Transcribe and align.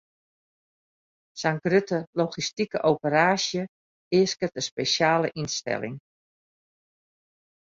Sa'n 1.41 1.59
grutte 1.67 1.99
logistike 2.21 2.79
operaasje 2.91 3.67
easket 4.21 4.57
in 4.61 4.67
spesjale 4.69 5.27
ynstelling. 5.43 5.97